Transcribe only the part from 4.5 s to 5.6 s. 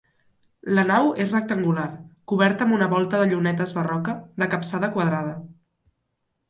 capçada quadrada.